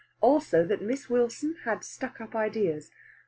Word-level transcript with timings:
Also 0.19 0.65
that 0.65 0.81
Miss 0.81 1.11
Wilson 1.11 1.57
had 1.63 1.83
stuck 1.83 2.19
up 2.19 2.35
ideas. 2.35 2.89